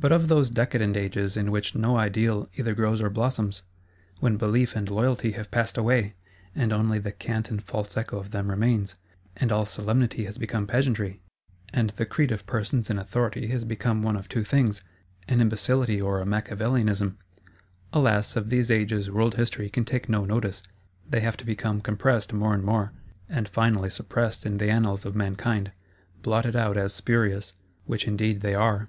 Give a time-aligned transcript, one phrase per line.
[0.00, 3.64] But of those decadent ages in which no Ideal either grows or blossoms?
[4.18, 6.14] When Belief and Loyalty have passed away,
[6.54, 8.94] and only the cant and false echo of them remains;
[9.36, 11.20] and all Solemnity has become Pageantry;
[11.70, 14.80] and the Creed of persons in authority has become one of two things:
[15.28, 17.18] an Imbecility or a Macchiavelism?
[17.92, 20.62] Alas, of these ages World History can take no notice;
[21.06, 22.94] they have to become compressed more and more,
[23.28, 25.72] and finally suppressed in the Annals of Mankind;
[26.22, 28.88] blotted out as spurious,—which indeed they are.